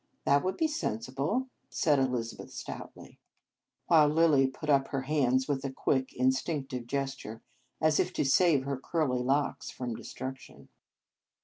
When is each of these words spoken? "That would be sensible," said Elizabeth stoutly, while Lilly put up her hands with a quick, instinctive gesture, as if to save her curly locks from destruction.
"That 0.25 0.43
would 0.43 0.57
be 0.57 0.67
sensible," 0.67 1.45
said 1.69 1.99
Elizabeth 1.99 2.49
stoutly, 2.51 3.19
while 3.85 4.07
Lilly 4.07 4.47
put 4.47 4.67
up 4.67 4.87
her 4.87 5.01
hands 5.03 5.47
with 5.47 5.63
a 5.63 5.69
quick, 5.71 6.11
instinctive 6.13 6.87
gesture, 6.87 7.43
as 7.79 7.99
if 7.99 8.11
to 8.13 8.25
save 8.25 8.63
her 8.63 8.77
curly 8.77 9.19
locks 9.21 9.69
from 9.69 9.93
destruction. 9.95 10.69